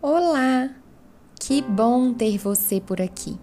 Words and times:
Olá! 0.00 0.70
Que 1.40 1.60
bom 1.60 2.14
ter 2.14 2.38
você 2.38 2.80
por 2.80 3.02
aqui. 3.02 3.36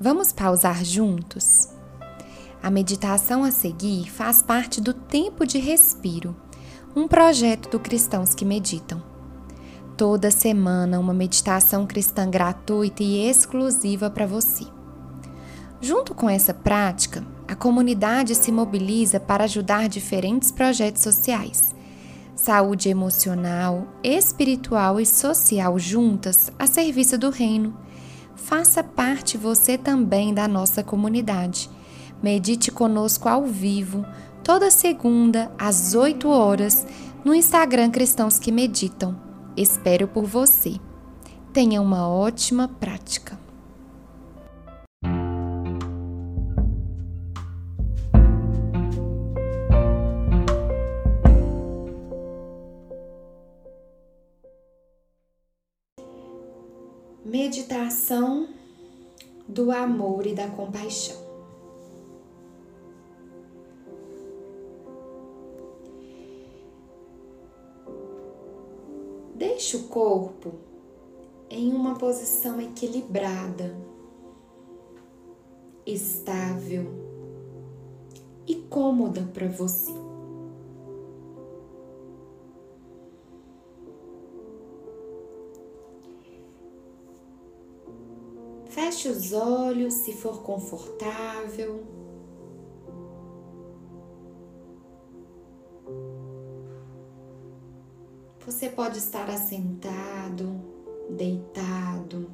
Vamos 0.00 0.32
pausar 0.32 0.84
juntos? 0.84 1.68
A 2.60 2.68
meditação 2.72 3.44
a 3.44 3.52
seguir 3.52 4.10
faz 4.10 4.42
parte 4.42 4.80
do 4.80 4.92
Tempo 4.92 5.46
de 5.46 5.58
Respiro, 5.58 6.34
um 6.96 7.06
projeto 7.06 7.70
do 7.70 7.78
Cristãos 7.78 8.34
que 8.34 8.44
Meditam. 8.44 9.00
Toda 9.96 10.28
semana, 10.28 10.98
uma 10.98 11.14
meditação 11.14 11.86
cristã 11.86 12.28
gratuita 12.28 13.04
e 13.04 13.24
exclusiva 13.30 14.10
para 14.10 14.26
você. 14.26 14.66
Junto 15.80 16.16
com 16.16 16.28
essa 16.28 16.52
prática, 16.52 17.24
a 17.46 17.54
comunidade 17.54 18.34
se 18.34 18.50
mobiliza 18.50 19.20
para 19.20 19.44
ajudar 19.44 19.88
diferentes 19.88 20.50
projetos 20.50 21.02
sociais 21.02 21.73
saúde 22.44 22.90
emocional, 22.90 23.86
espiritual 24.02 25.00
e 25.00 25.06
social 25.06 25.78
juntas 25.78 26.52
a 26.58 26.66
serviço 26.66 27.16
do 27.16 27.30
Reino. 27.30 27.74
Faça 28.36 28.84
parte 28.84 29.38
você 29.38 29.78
também 29.78 30.34
da 30.34 30.46
nossa 30.46 30.84
comunidade. 30.84 31.70
Medite 32.22 32.70
conosco 32.70 33.30
ao 33.30 33.46
vivo, 33.46 34.04
toda 34.42 34.70
segunda, 34.70 35.50
às 35.58 35.94
8 35.94 36.28
horas, 36.28 36.86
no 37.24 37.34
Instagram 37.34 37.90
Cristãos 37.90 38.38
que 38.38 38.52
Meditam. 38.52 39.18
Espero 39.56 40.06
por 40.06 40.26
você. 40.26 40.74
Tenha 41.50 41.80
uma 41.80 42.06
ótima 42.06 42.68
prática. 42.68 43.43
Meditação 57.44 58.48
do 59.46 59.70
amor 59.70 60.26
e 60.26 60.34
da 60.34 60.48
compaixão. 60.48 61.14
Deixe 69.34 69.76
o 69.76 69.82
corpo 69.88 70.54
em 71.50 71.70
uma 71.74 71.96
posição 71.96 72.58
equilibrada, 72.62 73.76
estável 75.84 76.86
e 78.46 78.54
cômoda 78.54 79.20
para 79.34 79.48
você. 79.48 80.03
Feche 89.04 89.18
os 89.18 89.32
olhos 89.34 89.92
se 89.92 90.14
for 90.14 90.42
confortável. 90.42 91.84
Você 98.46 98.70
pode 98.70 98.96
estar 98.96 99.28
assentado, 99.28 100.58
deitado 101.10 102.30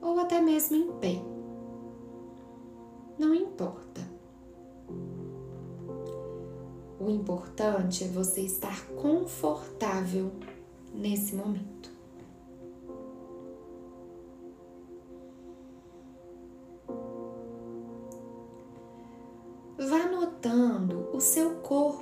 ou 0.00 0.20
até 0.20 0.40
mesmo 0.40 0.76
em 0.76 0.92
pé. 1.00 1.20
Não 3.18 3.34
importa. 3.34 4.00
O 7.00 7.10
importante 7.10 8.04
é 8.04 8.08
você 8.08 8.42
estar 8.42 8.86
confortável 8.90 10.30
nesse 10.94 11.34
momento. 11.34 11.95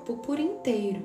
Corpo 0.04 0.16
por 0.18 0.38
inteiro. 0.38 1.02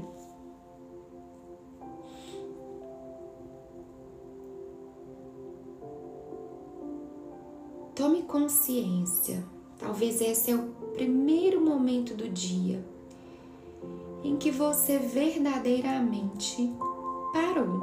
Tome 7.96 8.24
consciência. 8.24 9.44
Talvez 9.78 10.22
esse 10.22 10.52
é 10.52 10.56
o 10.56 10.68
primeiro 10.94 11.62
momento 11.62 12.14
do 12.14 12.28
dia 12.28 12.84
em 14.24 14.36
que 14.36 14.52
você 14.52 15.00
verdadeiramente 15.00 16.70
parou. 17.32 17.79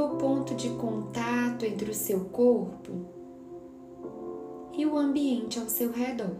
Perceba 0.00 0.04
o 0.04 0.16
ponto 0.16 0.54
de 0.54 0.70
contato 0.70 1.66
entre 1.66 1.90
o 1.90 1.94
seu 1.94 2.24
corpo 2.26 3.04
e 4.72 4.86
o 4.86 4.96
ambiente 4.96 5.58
ao 5.58 5.68
seu 5.68 5.92
redor. 5.92 6.36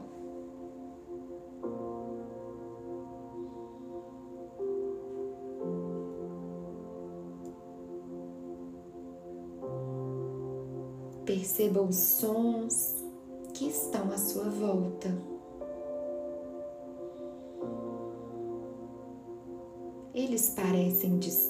Perceba 11.26 11.82
os 11.82 11.96
sons 11.96 13.04
que 13.52 13.66
estão 13.66 14.10
à 14.10 14.16
sua 14.16 14.44
volta. 14.44 15.14
Eles 20.14 20.48
parecem 20.48 21.18
distantes 21.18 21.49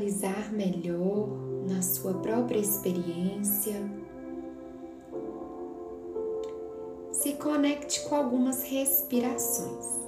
se 0.00 0.16
localizar 0.16 0.52
melhor 0.52 1.28
na 1.68 1.82
sua 1.82 2.14
própria 2.14 2.58
experiência, 2.58 3.74
se 7.12 7.34
conecte 7.34 8.08
com 8.08 8.14
algumas 8.14 8.62
respirações. 8.62 10.00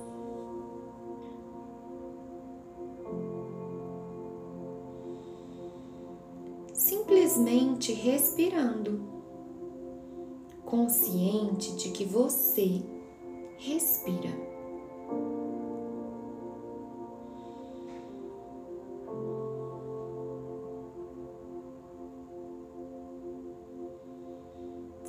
simplesmente 6.74 7.92
respirando, 7.92 9.00
consciente 10.64 11.76
de 11.76 11.90
que 11.90 12.04
você 12.04 12.82
respira. 13.58 14.51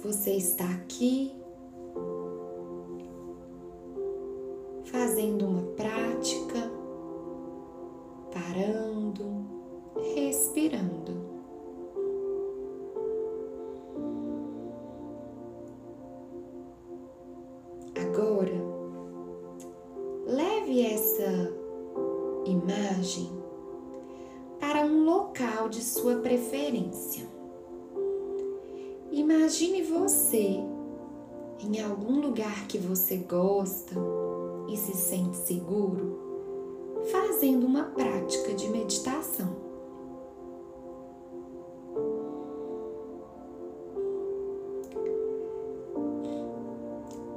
Você 0.04 0.32
está 0.32 0.66
aqui 0.66 1.32
fazendo 4.86 5.48
uma 5.48 5.64
prática, 5.76 6.70
parando, 8.32 9.46
respirando. 10.16 11.34
para 24.60 24.86
um 24.86 25.04
local 25.04 25.70
de 25.70 25.84
sua 25.84 26.16
preferência. 26.16 27.43
Imagine 29.14 29.84
você 29.84 30.58
em 31.60 31.80
algum 31.84 32.20
lugar 32.20 32.66
que 32.68 32.80
você 32.80 33.18
gosta 33.18 33.94
e 34.68 34.76
se 34.76 34.94
sente 34.94 35.38
seguro, 35.38 37.00
fazendo 37.12 37.68
uma 37.68 37.84
prática 37.84 38.56
de 38.56 38.68
meditação. 38.70 39.56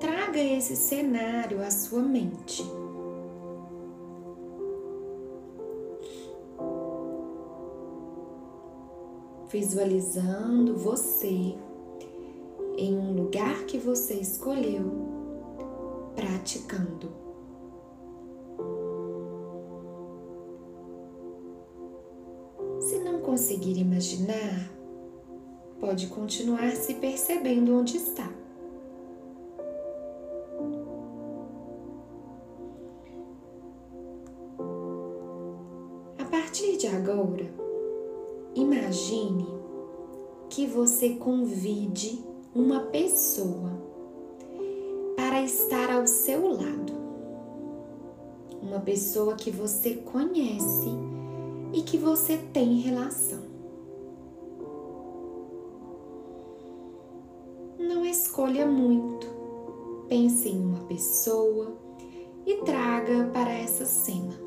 Traga 0.01 0.41
esse 0.41 0.75
cenário 0.77 1.63
à 1.63 1.71
sua 1.71 2.01
mente. 2.01 2.65
Visualizando 9.49 10.77
você 10.77 11.55
em 12.77 12.97
um 12.97 13.15
lugar 13.15 13.65
que 13.65 13.79
você 13.79 14.15
escolheu, 14.15 14.85
praticando. 16.15 17.11
Se 22.81 22.99
não 22.99 23.21
conseguir 23.21 23.79
imaginar, 23.79 24.71
pode 25.81 26.09
continuar 26.09 26.71
se 26.73 26.95
percebendo 26.95 27.75
onde 27.75 27.97
está. 27.97 28.31
A 36.19 36.25
partir 36.25 36.77
de 36.77 36.87
agora, 36.87 37.66
imagine 38.57 39.47
que 40.49 40.67
você 40.67 41.11
convide 41.11 42.25
uma 42.55 42.81
pessoa 42.81 43.71
para 45.15 45.43
estar 45.43 45.91
ao 45.91 46.07
seu 46.07 46.49
lado. 46.49 46.93
Uma 48.63 48.81
pessoa 48.81 49.35
que 49.35 49.51
você 49.51 49.97
conhece 49.97 50.89
e 51.73 51.83
que 51.83 51.99
você 51.99 52.39
tem 52.53 52.79
relação. 52.79 53.41
Não 57.79 58.07
escolha 58.07 58.67
muito. 58.67 59.27
Pense 60.09 60.49
em 60.49 60.59
uma 60.59 60.81
pessoa 60.87 61.77
e 62.47 62.55
traga 62.63 63.29
para 63.33 63.53
essa 63.53 63.85
cena. 63.85 64.46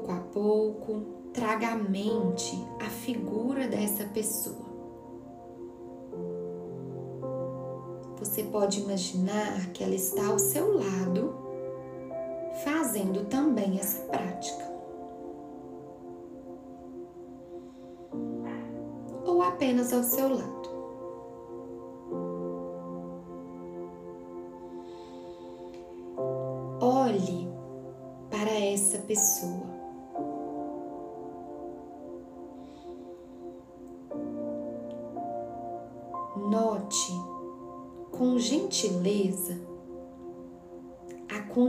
Pouco 0.00 0.12
a 0.12 0.20
pouco, 0.32 1.00
traga 1.32 1.68
à 1.68 1.76
mente 1.76 2.56
a 2.80 2.88
figura 2.88 3.68
dessa 3.68 4.04
pessoa. 4.04 4.70
Você 8.18 8.44
pode 8.44 8.80
imaginar 8.80 9.72
que 9.72 9.82
ela 9.82 9.94
está 9.94 10.26
ao 10.26 10.38
seu 10.38 10.74
lado, 10.74 11.34
fazendo 12.64 13.24
também 13.26 13.78
essa 13.78 14.02
prática. 14.04 14.70
Ou 19.24 19.42
apenas 19.42 19.92
ao 19.92 20.02
seu 20.02 20.28
lado. 20.28 20.70
Olhe 26.80 27.48
para 28.30 28.50
essa 28.50 28.98
pessoa. 28.98 29.79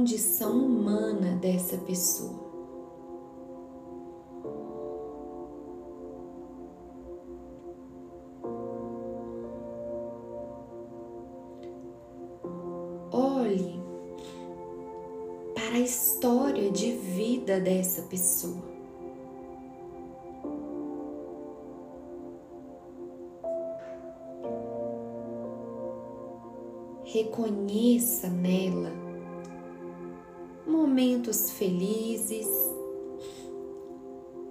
Condição 0.02 0.58
humana 0.58 1.36
dessa 1.36 1.78
pessoa. 1.78 2.50
Olhe 13.12 13.80
para 15.54 15.76
a 15.76 15.80
história 15.80 16.72
de 16.72 16.94
vida 16.94 17.60
dessa 17.60 18.02
pessoa. 18.04 18.72
reconheça 27.04 28.30
nela 28.30 29.11
momentos 30.82 31.52
felizes, 31.52 32.48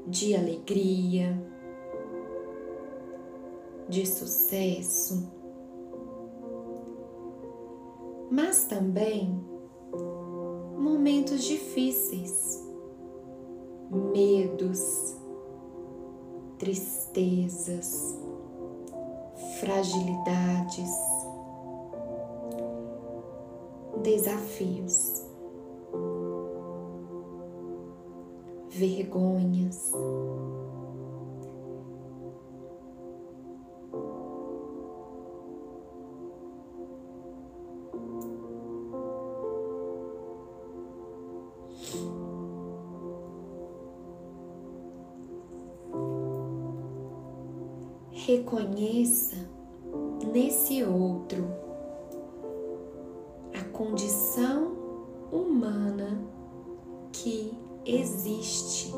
de 0.06 0.36
alegria, 0.36 1.36
de 3.88 4.06
sucesso, 4.06 5.28
mas 8.30 8.66
também 8.66 9.44
momentos 10.78 11.42
difíceis, 11.42 12.64
medos, 13.90 15.16
tristezas, 16.58 18.16
fragilidades 19.58 20.90
desafios, 24.02 25.29
vergonhas. 28.80 29.92
Reconheça 48.12 49.36
nesse 50.32 50.82
outro 50.84 51.60
condição 53.80 54.76
humana 55.32 56.22
que 57.10 57.59
existe. 57.84 58.92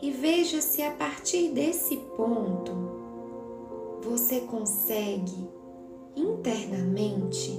E 0.00 0.10
veja 0.10 0.60
se 0.60 0.82
a 0.82 0.92
partir 0.92 1.50
desse 1.50 1.96
ponto 2.16 2.72
você 4.02 4.40
consegue 4.40 5.48
internamente 6.16 7.58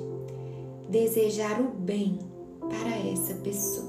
desejar 0.90 1.62
o 1.62 1.70
bem 1.70 2.18
para 2.60 3.12
essa 3.12 3.36
pessoa. 3.36 3.89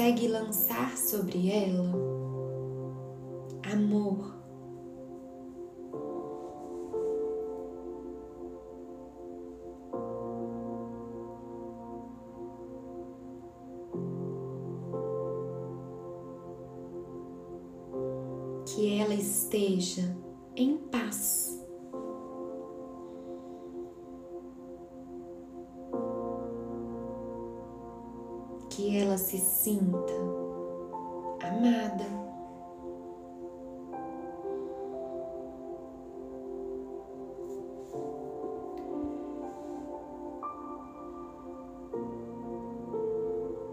Consegue 0.00 0.28
lançar 0.28 0.96
sobre 0.96 1.50
ela 1.50 1.92
amor. 3.70 4.34
Que 18.64 18.98
ela 18.98 19.12
esteja 19.12 20.16
em 20.56 20.78
paz. 20.78 21.49
Que 28.90 28.98
ela 28.98 29.16
se 29.16 29.38
sinta 29.38 30.12
amada. 31.44 32.04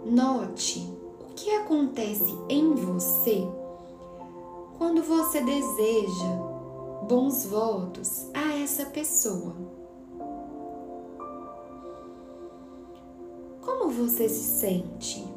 Note 0.05 0.87
o 1.19 1.33
que 1.33 1.49
acontece 1.49 2.37
em 2.47 2.75
você 2.75 3.41
quando 4.77 5.01
você 5.01 5.41
deseja 5.41 6.35
bons 7.09 7.43
votos 7.47 8.27
a 8.35 8.55
essa 8.59 8.85
pessoa. 8.85 9.76
Você 13.97 14.29
se 14.29 14.59
sente? 14.59 15.27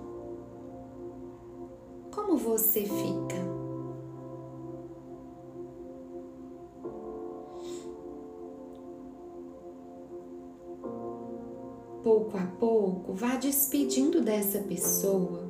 Como 2.14 2.36
você 2.36 2.82
fica? 2.82 3.50
pouco 12.02 12.36
a 12.38 12.46
pouco, 12.58 13.12
vá 13.12 13.36
despedindo 13.36 14.22
dessa 14.22 14.58
pessoa 14.60 15.48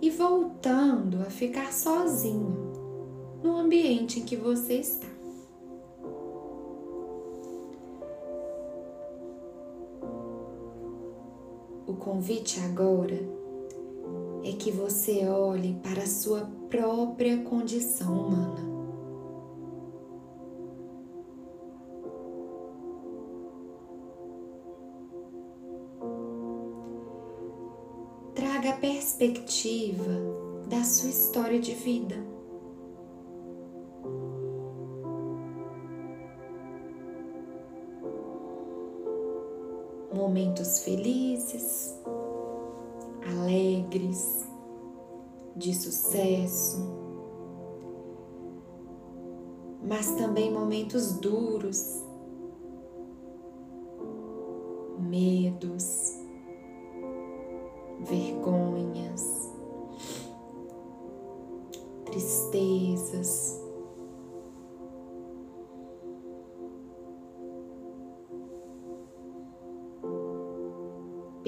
e 0.00 0.10
voltando 0.10 1.20
a 1.20 1.26
ficar 1.26 1.72
sozinho 1.72 2.72
no 3.42 3.56
ambiente 3.56 4.20
em 4.20 4.24
que 4.24 4.34
você 4.34 4.74
está. 4.74 5.09
Convite 12.00 12.58
agora 12.60 13.20
é 14.42 14.52
que 14.52 14.70
você 14.70 15.28
olhe 15.28 15.74
para 15.82 16.02
a 16.02 16.06
sua 16.06 16.50
própria 16.68 17.42
condição 17.44 18.26
humana. 18.26 18.70
Traga 28.34 28.70
a 28.70 28.76
perspectiva 28.78 30.02
da 30.68 30.82
sua 30.82 31.10
história 31.10 31.60
de 31.60 31.74
vida. 31.74 32.16
Momentos 40.30 40.78
felizes, 40.84 41.92
alegres, 43.36 44.46
de 45.56 45.74
sucesso, 45.74 46.78
mas 49.82 50.12
também 50.12 50.52
momentos 50.52 51.14
duros, 51.14 52.04
medos, 55.00 56.16
vergonhas, 57.98 58.59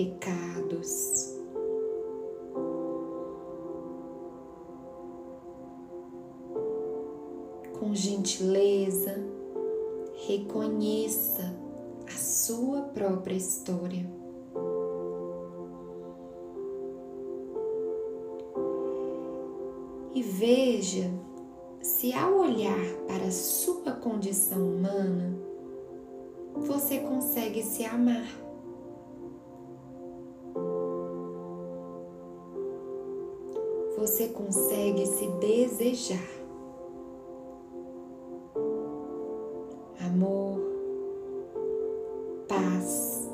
Pecados. 0.02 1.30
com 7.78 7.94
gentileza, 7.94 9.16
reconheça 10.26 11.56
a 12.06 12.16
sua 12.16 12.82
própria 12.82 13.34
história. 13.34 14.08
E 20.14 20.22
veja 20.22 21.10
se, 21.80 22.12
ao 22.12 22.34
olhar 22.38 22.86
para 23.08 23.24
a 23.24 23.32
sua 23.32 23.92
condição 23.92 24.62
humana, 24.62 25.36
você 26.54 27.00
consegue 27.00 27.62
se 27.62 27.84
amar. 27.84 28.51
Você 34.02 34.26
consegue 34.26 35.06
se 35.06 35.28
desejar. 35.28 36.18
amor, 40.00 40.60
paz. 42.48 43.30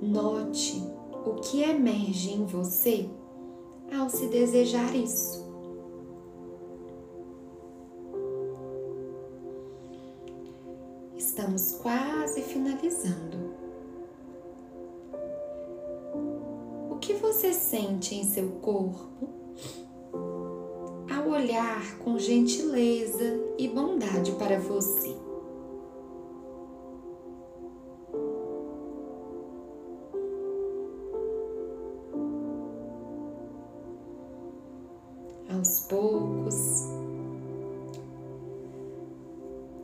Note 0.00 0.82
o 1.26 1.34
que 1.34 1.60
emerge 1.60 2.32
em 2.32 2.46
você 2.46 3.10
ao 3.94 4.08
se 4.08 4.26
desejar 4.28 4.96
isso. 4.96 5.49
Você 17.40 17.54
sente 17.54 18.14
em 18.14 18.22
seu 18.22 18.50
corpo 18.60 19.30
ao 21.10 21.30
olhar 21.30 21.98
com 22.00 22.18
gentileza 22.18 23.40
e 23.56 23.66
bondade 23.66 24.32
para 24.32 24.58
você? 24.58 25.16
Aos 35.48 35.80
poucos, 35.88 36.84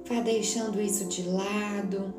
Vá 0.04 0.20
deixando 0.20 0.78
isso 0.78 1.06
de 1.06 1.26
lado 1.26 2.12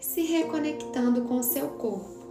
e 0.00 0.04
se 0.04 0.22
reconectando 0.22 1.22
com 1.24 1.36
o 1.36 1.42
seu 1.42 1.68
corpo. 1.68 2.27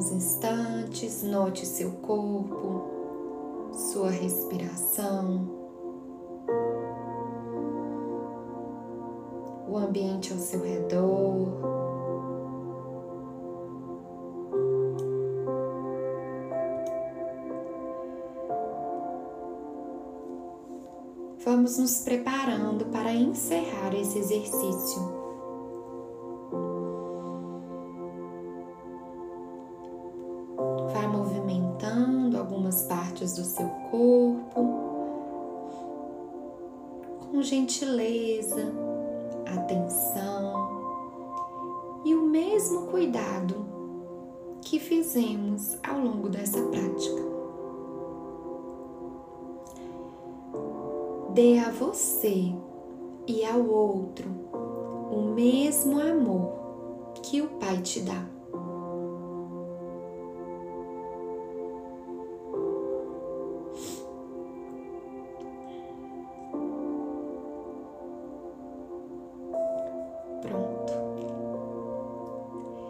Alguns 0.00 0.12
instantes, 0.12 1.22
note 1.22 1.66
seu 1.66 1.90
corpo, 1.92 3.70
sua 3.72 4.10
respiração, 4.10 5.46
o 9.68 9.76
ambiente 9.76 10.32
ao 10.32 10.38
seu 10.38 10.62
redor. 10.62 11.80
vamos 21.42 21.78
nos 21.78 22.02
preparando 22.02 22.84
para 22.86 23.12
encerrar 23.12 23.94
esse 23.94 24.18
exercício. 24.18 25.19
Fizemos 45.10 45.76
ao 45.82 45.98
longo 45.98 46.28
dessa 46.28 46.62
prática. 46.68 47.20
dê 51.34 51.58
a 51.58 51.70
você 51.70 52.52
e 53.26 53.44
ao 53.44 53.64
outro 53.64 54.28
o 55.12 55.32
mesmo 55.32 56.00
amor 56.00 57.12
que 57.22 57.40
o 57.40 57.48
Pai 57.50 57.78
te 57.78 58.00
dá. 58.00 58.39